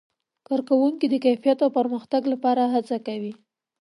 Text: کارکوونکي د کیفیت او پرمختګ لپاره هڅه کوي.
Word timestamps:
کارکوونکي 0.47 1.05
د 1.09 1.15
کیفیت 1.25 1.59
او 1.65 1.69
پرمختګ 1.79 2.21
لپاره 2.33 2.61
هڅه 2.73 2.97
کوي. 3.07 3.33